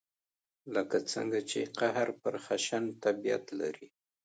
لکه 0.75 0.97
څنګه 1.13 1.39
چې 1.49 1.59
قهر 1.79 2.07
پر 2.21 2.35
خشن 2.45 2.83
طبعیت 3.03 3.45
لري. 3.59 3.87